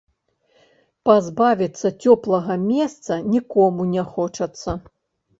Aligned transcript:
Пазбавіцца 1.09 1.91
цёплага 2.05 2.55
месца 2.61 3.17
нікому 3.35 3.81
не 3.91 4.03
хочацца. 4.15 4.71